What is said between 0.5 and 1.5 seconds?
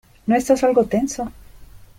algo tenso?